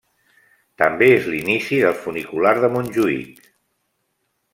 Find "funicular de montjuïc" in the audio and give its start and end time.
2.05-3.45